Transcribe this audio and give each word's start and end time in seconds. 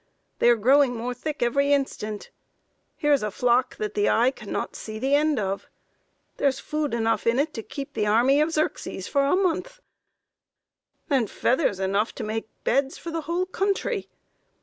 They 0.39 0.49
are 0.49 0.55
growing 0.55 0.95
more 0.95 1.13
thick 1.13 1.43
every 1.43 1.71
instant. 1.71 2.31
Here 2.97 3.13
is 3.13 3.21
a 3.21 3.29
flock 3.29 3.77
that 3.77 3.93
the 3.93 4.09
eye 4.09 4.31
cannot 4.31 4.75
see 4.75 4.97
the 4.97 5.13
end 5.13 5.37
of. 5.37 5.67
There 6.37 6.47
is 6.47 6.59
food 6.59 6.95
enough 6.95 7.27
in 7.27 7.37
it 7.37 7.53
to 7.53 7.61
keep 7.61 7.93
the 7.93 8.07
army 8.07 8.41
of 8.41 8.51
Xerxes 8.51 9.07
for 9.07 9.23
a 9.23 9.35
month 9.35 9.79
and 11.07 11.29
feathers 11.29 11.79
enough 11.79 12.15
to 12.15 12.23
make 12.23 12.49
beds 12.63 12.97
for 12.97 13.11
the 13.11 13.21
whole 13.21 13.45
country.... 13.45 14.09